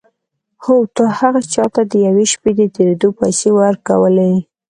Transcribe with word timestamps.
هو 0.63 0.75
تا 0.95 1.05
هغه 1.19 1.41
چا 1.53 1.65
ته 1.73 1.81
د 1.91 1.93
یوې 2.07 2.25
شپې 2.33 2.51
د 2.59 2.61
تېرېدو 2.75 3.09
پيسې 3.19 3.49
ورکولې. 3.59 4.31